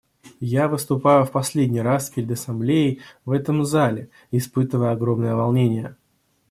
Я 0.39 0.67
выступаю 0.67 1.25
в 1.25 1.31
последний 1.31 1.79
раз 1.79 2.09
перед 2.09 2.31
Ассамблеей 2.31 3.01
в 3.23 3.29
этом 3.29 3.63
зале, 3.63 4.09
испытывая 4.31 4.93
огромное 4.93 5.35
волнение. 5.35 5.95